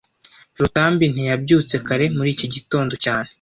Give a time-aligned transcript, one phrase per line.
[0.59, 3.29] Rutambi ntiyabyutse kare muri iki gitondo cyane